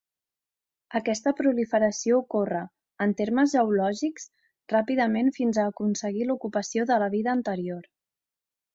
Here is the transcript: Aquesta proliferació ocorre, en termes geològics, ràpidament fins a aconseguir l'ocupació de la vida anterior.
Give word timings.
Aquesta 0.99 1.33
proliferació 1.41 2.21
ocorre, 2.21 2.63
en 3.07 3.13
termes 3.21 3.53
geològics, 3.53 4.27
ràpidament 4.75 5.33
fins 5.39 5.61
a 5.61 5.69
aconseguir 5.77 6.29
l'ocupació 6.33 6.91
de 6.95 7.03
la 7.07 7.15
vida 7.19 7.37
anterior. 7.41 7.89